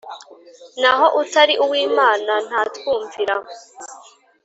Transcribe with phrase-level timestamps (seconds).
[0.81, 3.35] naho utari uw'Imana ntatwumvira.